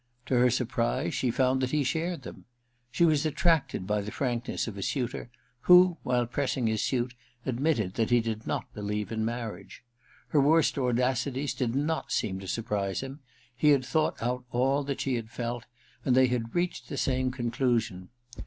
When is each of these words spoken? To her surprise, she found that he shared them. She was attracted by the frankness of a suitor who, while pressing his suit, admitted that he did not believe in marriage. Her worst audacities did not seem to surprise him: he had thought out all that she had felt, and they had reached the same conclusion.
To 0.25 0.33
her 0.35 0.49
surprise, 0.49 1.13
she 1.13 1.29
found 1.29 1.61
that 1.61 1.69
he 1.69 1.83
shared 1.83 2.23
them. 2.23 2.45
She 2.91 3.05
was 3.05 3.23
attracted 3.23 3.85
by 3.85 4.01
the 4.01 4.09
frankness 4.09 4.67
of 4.67 4.75
a 4.75 4.81
suitor 4.81 5.29
who, 5.65 5.97
while 6.01 6.25
pressing 6.25 6.65
his 6.65 6.81
suit, 6.81 7.13
admitted 7.45 7.93
that 7.93 8.09
he 8.09 8.19
did 8.19 8.47
not 8.47 8.73
believe 8.73 9.11
in 9.11 9.23
marriage. 9.23 9.83
Her 10.29 10.41
worst 10.41 10.75
audacities 10.79 11.53
did 11.53 11.75
not 11.75 12.11
seem 12.11 12.39
to 12.39 12.47
surprise 12.47 13.01
him: 13.01 13.19
he 13.55 13.69
had 13.69 13.85
thought 13.85 14.19
out 14.23 14.43
all 14.51 14.81
that 14.85 15.01
she 15.01 15.13
had 15.17 15.29
felt, 15.29 15.65
and 16.03 16.15
they 16.15 16.25
had 16.25 16.55
reached 16.55 16.89
the 16.89 16.97
same 16.97 17.29
conclusion. 17.29 18.09